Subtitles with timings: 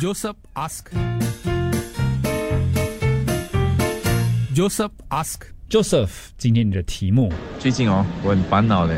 [0.00, 0.90] Joseph ask.
[4.54, 5.40] Joseph ask.
[5.68, 8.96] Joseph，今天你的题目最近哦，我很烦恼嘞。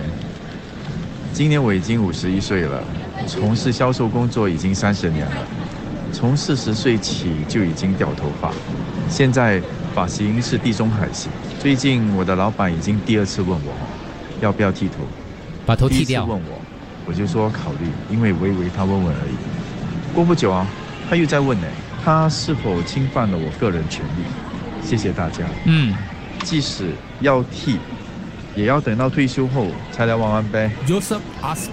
[1.33, 2.85] 今年我已经五十一岁了，
[3.27, 5.47] 从事销售工作已经三十年了。
[6.13, 8.53] 从四十岁起就已经掉头发，
[9.09, 9.59] 现在
[9.95, 11.33] 发型是地中海型。
[11.59, 13.73] 最近我的老板已经第二次问我，
[14.43, 14.97] 要不要剃头，
[15.65, 16.27] 把头剃掉。
[16.27, 16.61] 问我，
[17.07, 20.15] 我就说考虑，因为我以为他问问而已。
[20.15, 20.67] 过不久啊。
[21.11, 21.67] 他又在问呢，
[22.05, 24.23] 他是否侵犯了我个人权利？
[24.81, 25.45] 谢谢大家。
[25.65, 25.93] 嗯，
[26.45, 27.81] 即使要替，
[28.55, 30.71] 也要等到退休后才来玩玩呗。
[30.87, 31.71] Joseph ask.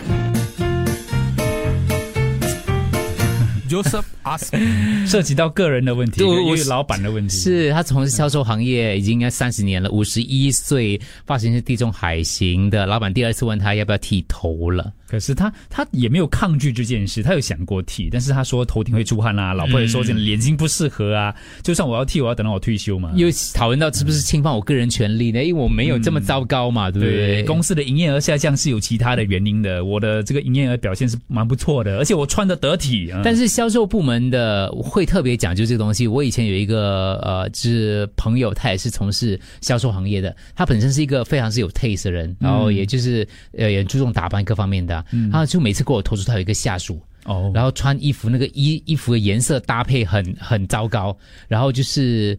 [3.70, 4.17] Joseph.
[5.08, 7.38] 涉及到个人的问题，因为老板的问题。
[7.38, 12.86] 是他从事销售行业已经应该三十年了，五十一岁，发型是地中海型的。
[12.86, 14.92] 老板第二次问他要不要剃头了。
[15.10, 21.34] 可是他他也没有抗拒这件事，他有想过剃，但是他说头顶会出汗啊，老婆也说这脸型不适合啊。
[21.64, 23.14] 就算我要剃，我要等到我退休嘛。
[23.16, 25.42] 又讨论到是不是侵犯我个人权利呢？
[25.46, 27.44] 因为我没有这么糟糕嘛，对不对？
[27.44, 33.10] 公司的营业额下降是有其他的原因的，我的这个营业额表现是蛮不错的，而且我穿的得体。
[33.24, 36.08] 但是销售部门的会特别讲究这个东西。
[36.08, 45.04] 我以前有一个呃，就是朋友，他也是从事销售行业的，他本身是一个非常是有 taste 的人，然后也就是呃也注重打扮各方面的。
[45.12, 52.38] 嗯，他就每次给我投诉，他有一个下属哦，然后穿衣服那个衣衣服的颜色搭配很很糟糕，然后就是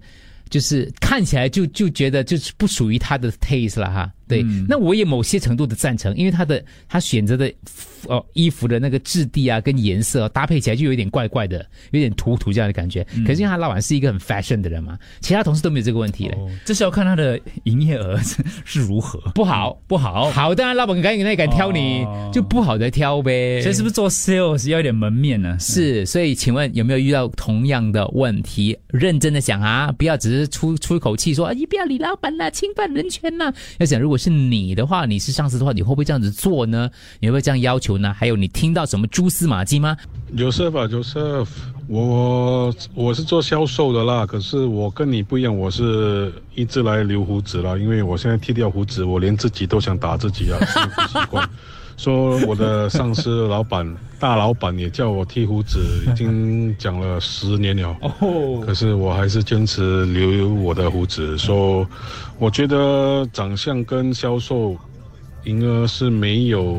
[0.48, 4.13] 就是看起来就就觉得就是不属于他的 taste 了哈。
[4.29, 7.53] 对，那我也某些程度的赞成，因为他的他选择的
[8.07, 13.03] 哦衣服的那个质地啊跟颜色搭配起来就有点怪怪的，有点土土这样的感觉。
[13.27, 16.37] 可是因为他老板是一个很 fashion 的人嘛，其他同事都没有这个问题嘞。
[16.67, 18.19] 这是要看他的营业额
[18.67, 20.31] 是如何，不好不好。
[20.31, 23.63] 好，当然老板敢那敢挑你就不好的挑呗。
[23.63, 25.57] 所以是不是做 sales 要一点门面呢？
[25.59, 28.79] 是，所以请问有没有遇到同样的问题？
[28.89, 33.51] 认真的想啊，不要只是出出一口气说啊，你不要理老板啦，侵犯人权呐。
[33.79, 34.17] 要想如果。
[34.19, 36.90] 是你的话，你是上司的话，你会不会这样子做呢？
[37.20, 38.12] 你会不会这样要求呢？
[38.12, 39.96] 还有，你听到什么蛛丝马迹吗
[40.36, 41.48] ？Joseph 啊，Joseph，
[41.86, 51.48] 我我是做销售的啦，可是我跟你不一样，我是一直来留胡子了，因为我现在剃掉胡子，我连自己都想打自己啊，不习惯。
[51.98, 53.85] 说我的上司老板
[54.20, 57.95] 大老板也叫我剃胡子，已经讲了十年了。
[58.01, 61.37] 哦，可是我还是坚持留我的胡子。
[61.37, 61.85] 说，
[62.39, 64.77] 我觉得长相跟销售，
[65.42, 66.79] 应该是没有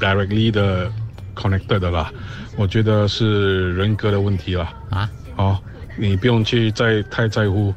[0.00, 0.90] directly 的
[1.36, 2.12] connected 的啦。
[2.56, 4.74] 我觉得是人格的问题啦。
[4.90, 5.62] 啊，好，
[5.96, 7.72] 你不用去再太在乎，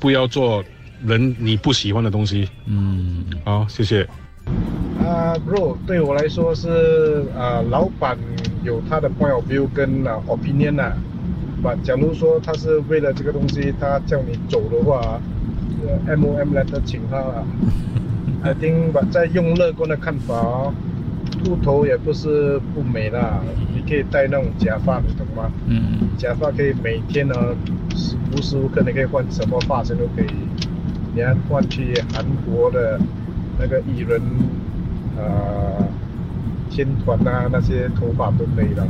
[0.00, 0.64] 不要做
[1.04, 2.48] 人你不喜欢的东西。
[2.64, 4.08] 嗯，好，谢谢。
[5.04, 8.16] 啊，bro，对我来说是啊，老板
[8.62, 10.92] 有他的 point of view 跟啊 opinion 呐。
[11.62, 15.20] 把假如说他是为了这个东西，他叫你走的话
[16.06, 17.44] ，M O M 来的请他啊。
[18.44, 20.72] I think 把在用乐观的看法，
[21.42, 23.40] 秃头也不是不美啦，
[23.74, 25.50] 你可以戴那种假发，你懂吗？
[25.66, 26.08] 嗯。
[26.18, 27.34] 假发可以每天呢，
[28.32, 30.26] 无时无刻你可以换什么发型都可以。
[31.14, 32.98] 你看换去韩国的。
[33.58, 34.20] 那个艺人，
[35.16, 35.86] 呃，
[36.70, 38.86] 天团啊，那些头发都可以了，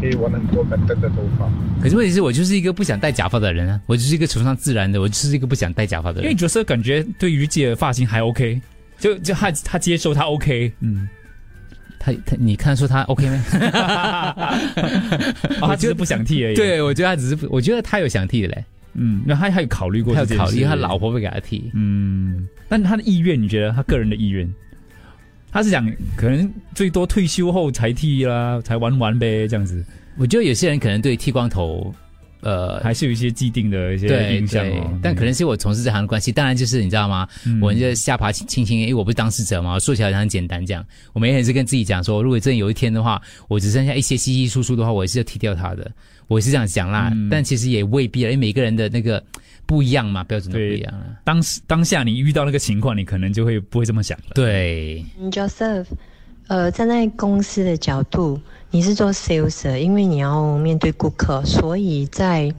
[0.00, 1.48] 可以玩很多板凳的头发。
[1.82, 6.24] 可是问题是我就是一个不想戴假发的人啊，我就是一个崇尚自然的，我就是一个不想戴假发的人。
[6.24, 8.60] 因为角色感觉对于自己的发型还 OK，
[8.98, 11.08] 就就他他接受他 OK，嗯，
[11.98, 13.44] 他他你看说他 OK 吗？
[15.60, 16.54] 他只是不想剃而已。
[16.54, 18.64] 对，我觉得他只是，我觉得他有想剃的嘞。
[18.94, 21.70] 嗯，那他还有考虑过，他有考虑他老婆会给他剃。
[21.74, 24.48] 嗯，但他的意愿，你觉得他个人的意愿，
[25.50, 29.84] 他是想可能最多退休后才剃啦，才玩玩呗，这样子。
[30.16, 31.92] 我觉得有些人可能对剃光头，
[32.44, 34.98] 呃，还是有一些既定的一些印象哦。
[35.02, 37.26] 但可能是我从事这行的关系，当然就是你知道吗？
[37.60, 40.64] 我就下巴轻轻，因为我不是当事者嘛，说起来很简单。
[40.64, 45.90] 这样，我每天是跟自己讲说，如果真有一天的话，我只剩下一些稀稀疏疏的话，我也是要剃掉它的。
[46.26, 49.22] 我是这样想啦，但其实也未必啊，因为每个人的那个
[49.66, 51.16] 不一样嘛，标准都不一样啊。
[51.24, 54.32] 当当下你遇到那个情况，你可能就会不会这么想了。
[54.34, 55.86] 对，Joseph，
[56.46, 58.38] 呃，站在公司的角度，
[58.70, 62.54] 你是做 sales，因为你要面对顾客，所以在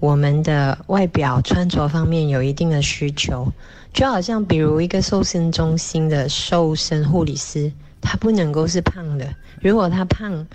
[0.00, 3.50] 我们的外表穿着方面有一定的需求。
[3.92, 9.26] 就好像比如一个瘦身中心的瘦身护理师，他不能够是胖的，
[9.60, 10.46] 如果他胖。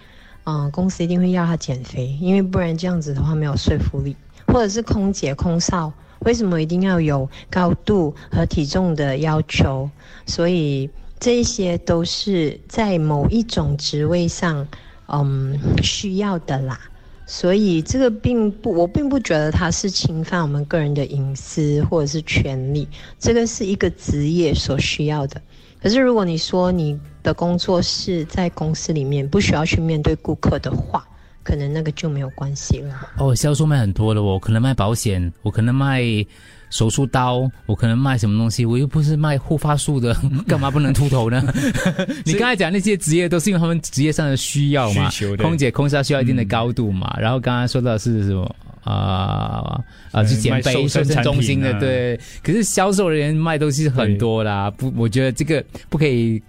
[0.49, 4.15] 嗯，公司一定会要他减肥，因为不然这样子的话没有说服力。
[4.47, 9.89] 或者是空姐、空少，为什么一定要有高度和体重的要求？
[10.25, 14.67] 所以这些都是在某一种职位上，
[15.07, 16.79] 嗯，需要的啦。
[17.25, 22.87] 所以这个并不，我并不觉得它是侵犯我们个人的隐私或者是权利，
[23.19, 25.41] 这个是一个职业所需要的。
[25.81, 31.05] 可是如果你说你的工作是在公司里面不需要去面对顾客的话，
[31.43, 32.95] 可能那个就没有关系了。
[33.17, 36.01] 哦，销售卖很多的，我可能卖保险，我可能卖
[36.69, 40.15] 手术刀，我可能卖什么东西，我又不是卖护发素的，
[40.47, 41.41] 干嘛不能秃头呢？
[42.25, 47.15] 你刚才讲那些职业都是因为他们职业上的需要嘛，空姐、空少需要一定的高度嘛。
[47.19, 48.55] 然后刚刚说到是什么？
[48.83, 49.83] 啊
[50.13, 52.17] 啊，是减肥、卖瘦瘦身中心的，啊对。
[52.41, 56.41] 可是销售人员卖东西很多啦，不，我觉得这个不可以，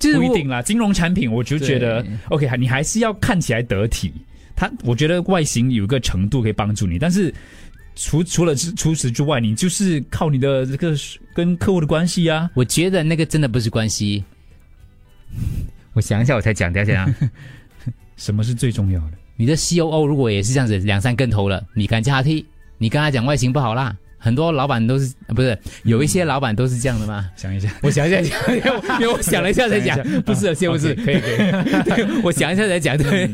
[0.00, 4.12] 就是一定啦，金融产品我就觉得 OK，你还是要看起来得体。
[4.56, 7.32] 它我觉得外形有一个程度可以帮助你，但是
[8.00, 10.94] 除除了除此之外，你就是靠你的这个
[11.34, 12.48] 跟客户的关系啊。
[12.54, 14.22] 我觉得那个真的不是关系。
[15.94, 17.30] 我想一下，我才讲，等一下讲。
[18.16, 19.12] 什么是最重要的？
[19.36, 22.46] 你的 COO 如果也是这样子两三跟头了，你敢叫他踢？
[22.78, 27.28] 你跟他讲外形不好啦，很多老板都是呃不是有一些老板都是这样的吗？
[27.36, 32.04] 想一下，我想一下讲，因为因为我想了一下才讲不是，先不是，可以 可以。
[32.22, 33.28] 我想一下才讲，对，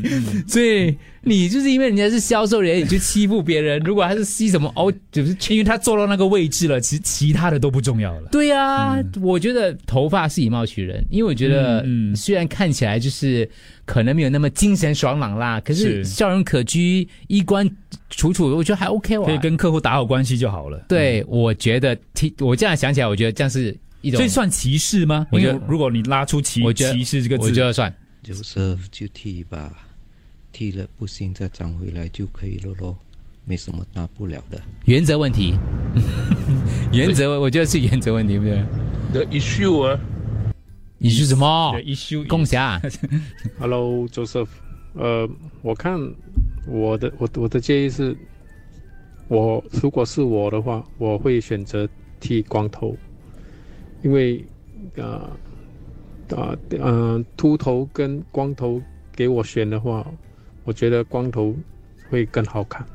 [0.47, 0.95] 所以
[1.25, 8.29] 你就是因为人家是销售人员，你去欺负别人，如果他是吸什么哦，就是因为他坐到那个位置了，其实其他的都不重要了。
[8.31, 11.83] 对啊，我觉得头发是以貌取人，因为我觉得
[12.15, 13.49] 虽然看起来就是
[13.85, 17.67] 可能没有那么精神爽朗啦，可是是笑容可掬、衣冠
[18.11, 19.25] 楚楚，我觉得还 OK 哇。
[19.25, 20.85] 可以跟客户打好关系就好了。
[20.87, 25.25] 对，我觉得剃，我这样想起来，我觉得这样是一种，所以算歧视吗？
[25.31, 27.91] 我觉得如果你拉出歧歧视这个字，我觉得算。
[28.23, 29.71] 就是就剃吧，
[30.55, 32.95] 剃了不行再长回来就可以了咯，
[33.43, 34.57] 没什么大不了的。
[34.85, 35.53] 原则问题，
[36.93, 38.63] 原则，我觉得是原则问题，对不对
[39.11, 39.99] ？The issue 啊
[40.97, 42.79] 你是什么的？issue 共享
[43.59, 44.47] ？，Hello Joseph，
[44.93, 45.29] 呃，
[45.61, 45.99] 我看
[46.65, 48.15] 我的我我的建议是，
[49.27, 51.85] 我如果是我的话，我会选择
[52.21, 52.95] 剃光头，
[54.03, 54.41] 因为
[54.95, 55.35] 啊
[56.33, 58.81] 啊呃秃头跟光头
[59.13, 60.09] 给我选的话，
[60.65, 61.55] 我觉得光头
[62.09, 62.85] 会更好看。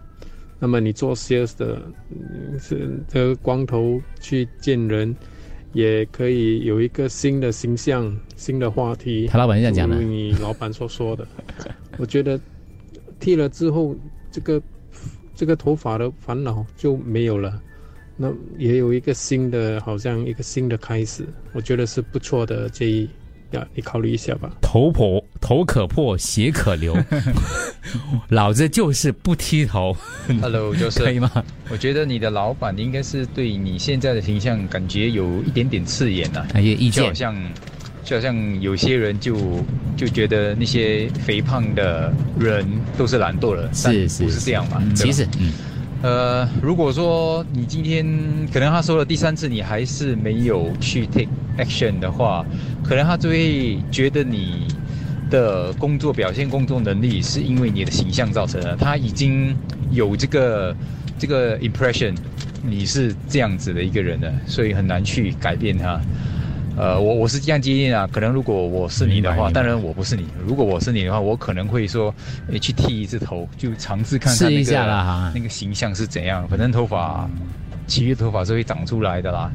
[0.59, 1.81] 那么你做 sales 的，
[2.11, 5.17] 嗯是这个光头去见人，
[5.73, 9.27] 也可以有一个新的形象、新的话题。
[9.29, 11.27] 他老板是这样讲的如你老板所说的，
[11.97, 12.39] 我觉得
[13.19, 13.97] 剃了之后，
[14.31, 14.63] 这个
[15.35, 17.59] 这个头发的烦恼就没有了。
[18.17, 21.25] 那也有一个新的，好像一个新的开始，
[21.55, 23.09] 我觉得是不错的建议，
[23.53, 24.51] 呀，你考虑一下吧。
[24.61, 26.97] 头破头可破，血可流，
[28.29, 29.97] 老子就是不剃头
[30.41, 31.31] ，Hello，就是可以吗？
[31.71, 37.15] 我觉得你的老板应该是对你现在的形象感觉有一点点刺眼呐、还有意见就好？
[37.15, 37.37] 像
[38.05, 39.37] 就好像有些人就
[39.97, 44.83] 就觉得那些肥胖的人都是懒惰的，但是是不是这样嘛？
[44.95, 45.53] 其实，嗯，
[46.03, 48.07] 呃，如果说你今天
[48.53, 51.29] 可能他说了第三次，你还是没有去 take
[51.63, 52.45] action 的话，
[52.83, 54.67] 可能他就会觉得你
[55.31, 58.77] 的工作表现、工作能力是因为你的形象造成的。
[58.77, 59.55] 他已经
[59.91, 60.75] 有这个
[61.19, 62.15] 这个 impression，
[62.63, 66.01] 你是这样子的一个人了，所以很难去改变他。
[66.77, 70.25] 呃，我我是这样建议啊，可能如果我是你的话，当然我不是你。
[70.47, 72.15] 如果我是你的话，我可能会说，
[72.51, 76.49] 诶，去剃一次头，就尝试看看、那个、试一下啦哈那个形象是怎样。
[76.49, 77.29] 反正头发，
[77.87, 79.51] 其余头发是会长出来的啦。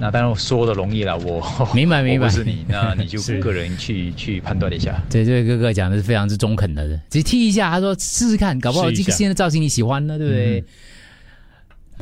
[0.00, 1.42] 那当然说的容易了，我
[1.74, 5.02] 明白明白我不是你，那你就 是个人去去判断一下。
[5.10, 10.64] 对，这位哥哥讲的是非常之中肯的，只剃一下，他说试试看，搞不好这个新的造型你喜欢呢，对不对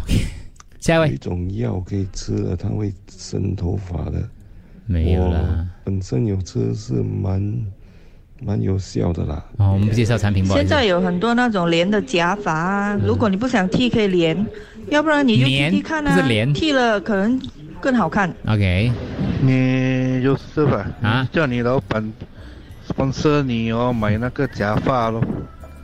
[0.03, 0.15] ？OK，
[0.79, 4.23] 下一位一位种药可以吃了，它会生头发的。
[4.85, 5.67] 没有我啦。
[5.83, 7.67] 本身有吃是蛮
[8.41, 9.45] 蛮有效的啦。
[9.57, 10.69] 哦，我们不介绍产品，不好意思。
[10.69, 14.47] 现在有很多那种连的假发啊，如果你不想剃可以连，
[14.91, 17.41] 要不然你就连剃剃看啊，不是连剃了可能
[17.81, 18.33] 更好看。
[18.47, 18.91] OK
[19.43, 20.87] 你就是吧？
[21.03, 22.13] 啊叫你老板
[22.89, 25.23] sponsor 你哦，买那个假发咯。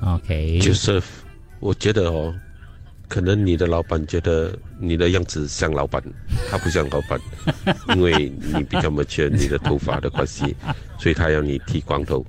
[0.00, 1.04] OK，Joseph，
[1.60, 2.34] 我觉得哦，
[3.08, 6.02] 可能你的老板觉得你的样子像老板，
[6.50, 7.20] 他不像老板，
[7.94, 10.56] 因为你比较 mature，你的头发的关系，
[10.98, 12.24] 所以他要你剃光头。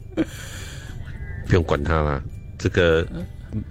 [1.48, 2.22] 不用管他啦，
[2.58, 3.06] 这个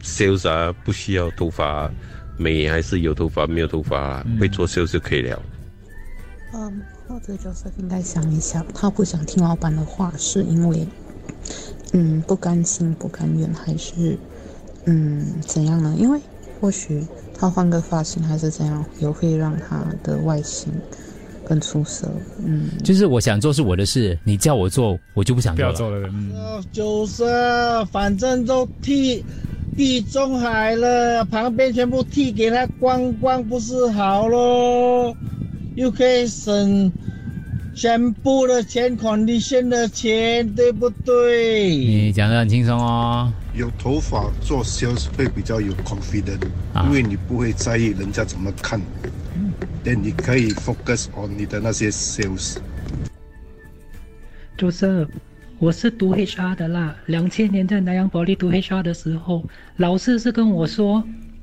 [0.03, 1.91] sales 啊，不需要头发，
[2.37, 5.41] 美还是有头发没有头发，会做 sales 就可以了。
[6.55, 10.87] 嗯，或者 Joseph 应该想一想，他不想听老板的话，是因为
[11.93, 14.19] 嗯不甘心、不甘愿，还是
[14.85, 15.95] 嗯怎样呢？
[15.99, 16.21] 因为
[16.61, 17.05] 或许
[17.35, 20.73] 他换个发型还是怎样，也会让他的外形
[21.45, 22.09] 更出色。
[22.45, 25.73] 嗯，就是我想做是我的事，你叫我做，我就不想做了。
[25.73, 26.09] 不要做了。
[26.13, 27.25] 嗯，就是，
[27.91, 29.25] 反正都剃
[29.77, 35.17] 地中海了，旁边全部剃给他光光，不是好咯？
[35.75, 36.93] 又可以省
[37.75, 41.69] 全部的钱，condition 的钱，对不对？
[41.75, 43.33] 你讲的很轻松哦。
[43.55, 46.41] 有头发做 sales 会比较有 confident，、
[46.75, 48.81] 啊因为你不会在意人家怎么看，
[49.85, 52.57] 但你可以 focus on 你的那些 sales。
[54.57, 55.07] 就是
[55.59, 59.43] 我是读 HR 的啦，两千年在南洋保利读 HR 的时候，
[59.77, 61.03] 老师是跟我说，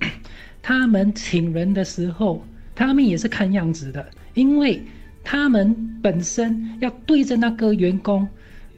[0.62, 2.43] 他们请人的时候，
[2.75, 4.03] 他们也是看样子的，
[4.39, 4.81] 因为
[5.22, 8.25] 他们本身要对着那个员工，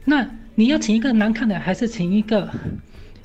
[0.04, 2.50] 那你要请一个难看的，还是请一个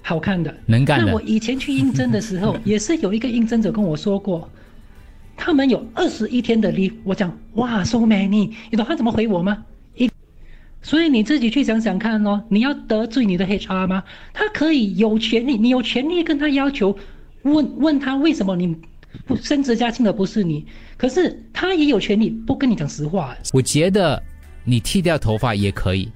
[0.04, 0.56] 好看的？
[0.68, 4.48] 能干的那我以前去应征的时候，也是有一个应征者跟我说过，
[5.36, 9.66] 他们有二十一天的 leave，我讲哇，so many，你懂他怎么回我吗？
[9.96, 10.08] 一，
[10.84, 14.04] 所以你自己去想想看哦，你要得罪你的 HR 吗？
[14.32, 16.96] 他可以有权利，你有权利跟他要求，
[17.42, 18.78] 问问他为什么你
[19.26, 20.66] 不升职加薪的不是你，
[20.98, 23.36] 可是他也有权利不跟你讲实话。
[23.54, 24.22] 我觉得
[24.64, 26.12] 你剃掉头发也可以，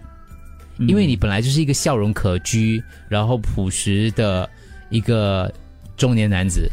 [0.79, 4.49] 因为你本来就是一个笑容可掬，然后朴实的
[4.89, 5.51] 一个
[5.95, 6.69] 中年男子。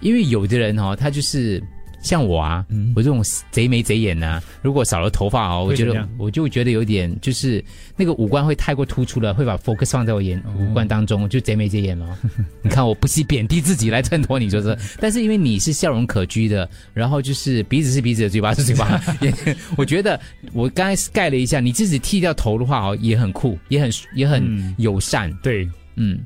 [0.00, 1.62] 因为有的人哦，他就是
[2.00, 2.64] 像我啊，
[2.96, 7.62] 我这种贼眉贼眼呐、如果少了头发哦，我觉得我就觉得有点就是
[7.96, 12.18] 那个五官会太过突出了，会把 focus 放在我眼、五官当中，就贼眉贼眼了。
[12.62, 19.32] 你看我不惜贬低自己来衬托你，就是， 但是因为你是笑容可掬的，然后就是鼻子是鼻子，嘴巴是嘴巴， 也
[19.76, 20.18] 我觉得
[20.52, 26.18] 我刚才盖了一下，你自己剃掉头的话哦，也很酷，也很也很友善，对，嗯，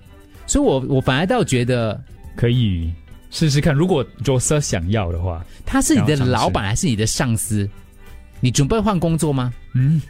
[0.47, 2.01] 所以我我反而倒觉得
[2.37, 2.93] 可以
[3.35, 7.69] 试试看，如果 Joseph 想要的话，他是你的老板还是你的上司？
[8.39, 9.53] 你准备换工作吗？
[9.75, 10.01] 嗯，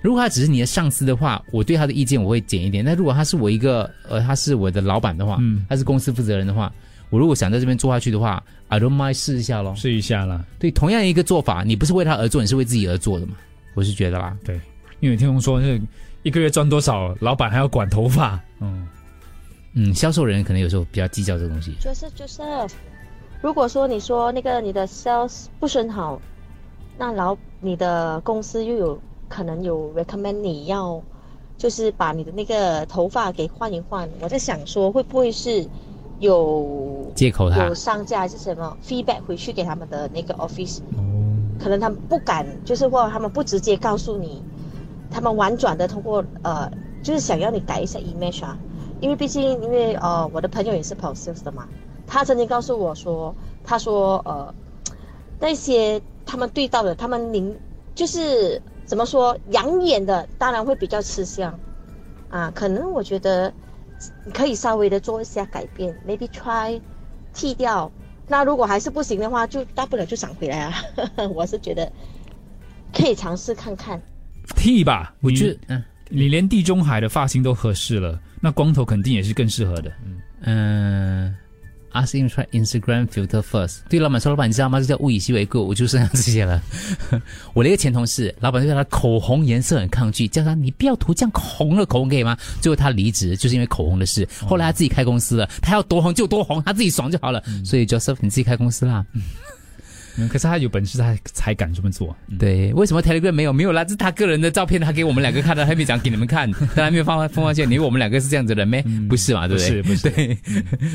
[0.00, 2.82] 如果他只是你的上司的话，我对他的意见我会减一点。
[2.82, 6.72] 但如果他是我一个呃，他是我的老板的话，嗯他是公司负责人的话，
[7.10, 9.74] 我如果想在这边做下去的话，I don't mind 试一下咯。
[9.76, 10.42] 试一下啦。
[10.58, 13.34] 对，同样一个做法，你不是为他而做，你是为自己而做的嘛？
[13.74, 14.34] 我是觉得啦。
[14.42, 14.58] 对，
[15.00, 15.78] 因为听说是
[16.22, 18.40] 一个月赚多少，老板还要管头发。
[18.60, 18.88] 嗯
[19.74, 21.74] 嗯，销售人可能有时候比较计较这个东西。
[21.80, 22.42] 就是就是，
[23.40, 26.20] 如果说你说那个你的 sales 不是很好，
[26.98, 28.98] 那老你的公司又有
[29.28, 31.00] 可能有 recommend 你要，
[31.56, 34.08] 就是把你的那个头发给换一换。
[34.20, 35.64] 我在想说，会不会是
[36.18, 40.80] 有借口他有商家还是什么 feedback 回去给他们的那个 office？
[41.60, 44.42] 可能他们不敢，就是或他们不直接告诉你，
[45.10, 46.68] 他们婉转的通过呃，
[47.02, 48.58] 就是想要你改一下 image 啊。
[49.00, 51.66] 因为毕竟，因为呃，我的朋友也是跑 sales 的嘛，
[52.06, 54.54] 他曾经告诉我说，他说呃，
[55.38, 57.56] 那些他们对到的，他们宁
[57.94, 61.58] 就是怎么说养眼的，当然会比较吃香，
[62.28, 63.52] 啊，可能我觉得
[64.24, 66.80] 你可以稍微的做一下改变，maybe try
[67.32, 67.90] 剃掉，
[68.26, 70.74] 那如果还是不行的话，就大不了就长回来啊，
[71.34, 71.90] 我是觉得
[72.92, 74.00] 可以尝试看看。
[74.56, 79.92] 剃吧，我觉得，嗯，你连地中海的发型都合适了，那光头肯定也是更适合的。
[80.42, 81.34] 嗯
[81.92, 83.80] ，ask him try Instagram filter first。
[83.88, 84.80] 对老板说，老板你知道吗？
[84.80, 86.62] 这叫物以稀为贵，我就剩下这些了。
[87.52, 92.36] 我的一个前同事，老板对他口红颜色很抗拒，叫他你不要涂这样红的口红可以吗？
[92.62, 94.26] 最后他离职就是因为口红的事。
[94.46, 97.42] 后来他自己开公司了，他要多红就多红，他自己爽就好了。
[97.64, 99.04] 所以 Joseph 你自己开公司啦。
[100.16, 102.14] 嗯，可是他有本事，他才敢这么做。
[102.38, 103.52] 对，为什么 Telegram 没有？
[103.52, 107.64] 没有啦，这是他个人的照片，他给我们两个看的，还没讲给你们看，他还没有放放上去。
[107.66, 108.84] 你以为我们两个是这样子的人咩？
[109.08, 109.82] 不是嘛，对不对？
[109.82, 110.38] 不是不是 对，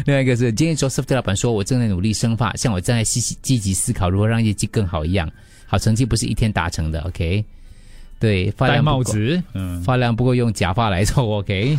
[0.06, 5.30] 另外一个是今天 Joseph 对老板说，我正在努力生发，像我正在积极积极思考如何让业绩更好一样。
[5.68, 7.44] 好成绩不是一天达成的，OK？
[8.20, 11.78] 对，发量戴不够帽子，嗯，发量不够用假发来凑，OK？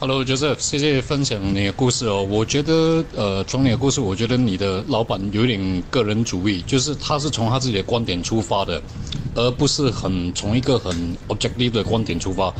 [0.00, 2.22] Hello Joseph，谢谢分享你的故事哦。
[2.22, 8.80] 我觉得，呃，从你的故事，我觉得你的老板有点个人主义，就是他是从他自己的观点出发的，
[9.34, 12.50] 而不是很从一个很 objective 的观点出发。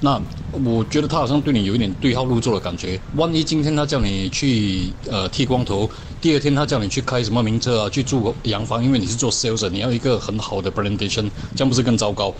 [0.00, 0.20] 那
[0.64, 3.00] 我觉得他好像对你有一点对号入座的感觉。
[3.14, 5.88] 万一今天他叫你去呃剃光头，
[6.20, 12.34] 第二天他叫你去开什么名车啊，去住洋房，因为你是做 sales，你要一个很好的 presentation，这样不是更糟糕？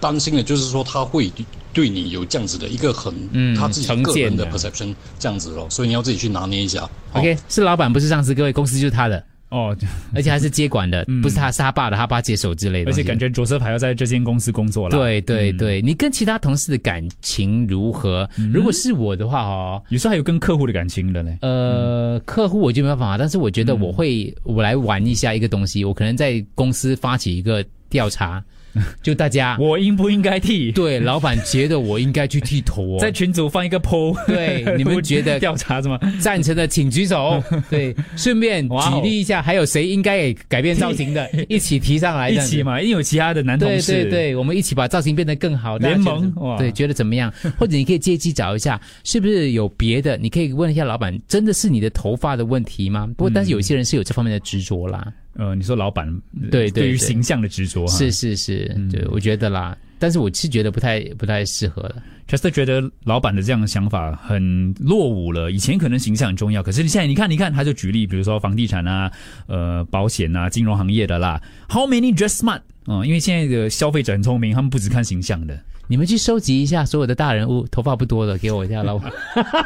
[0.00, 1.32] 担心的就是说他会
[1.72, 6.88] 对你有这样子的一个很、嗯他自己个人的 perception 这样子咯，所以你要自己去拿捏一下。
[7.12, 9.22] OK，是老板不是上司，各位公司就是他的。
[9.50, 9.74] 哦，
[10.14, 12.90] 而且还是接管的， 不是他是他爸的，他爸接手之类的。
[12.90, 14.94] 而且感觉卓瑟还要在这间公司工作了。
[14.94, 18.28] 对对对，你跟其他同事的感情如何？
[18.52, 21.34] 如果是我的话哦，有时候还有跟客户的感情的呢。
[21.40, 28.44] 呃，客户我就没办法，但是我觉得我会，我来玩一下一个东西，我可能在公司发起一个调查，
[29.02, 30.72] 就大家我应不应该剃？
[30.72, 32.98] 对，老板觉得我应该去剃头哦。
[33.00, 35.98] 在群组放一个 PO，对，你们 觉得调查什么？
[36.20, 37.42] 赞成的请举手。
[37.70, 43.92] 对，顺便举例一下，还有谁应该也改变造型的，一起提上来，一起嘛，一定有其他的男同对事。
[44.04, 45.76] 对对，我们一起把造型变得更好。
[45.78, 47.32] 联盟哇对，觉得怎么样？
[47.58, 50.16] 或者你可以借机找一下，是不是有别的？
[50.16, 53.06] 你可以问一下老板，真的是你的头发的问题吗？
[53.16, 55.12] 不过，但是有些人是有这方面的执着啦。
[55.34, 56.12] 呃，你说老板
[56.50, 59.76] 对对对于形象的执着是，是是是，对，我觉得啦。
[60.00, 61.96] 但是我是觉得不太不太适合了。
[62.28, 65.50] Chester 觉得老板的这样的想法很落伍了。
[65.50, 69.10] 以前可能形象很重要，可是你现在你看，你看，他就举例，比如说房地产啊、
[69.46, 71.42] 呃保险啊、金融行业的啦。
[71.68, 72.60] How many dress smart？
[72.86, 75.58] 嗯，因为现在的消费者很聪明，他们不只看形象的。
[75.88, 79.10] 你们去收集一下所有的大人物，头发不多的，给我一下老板，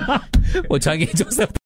[0.70, 1.46] 我传给周色。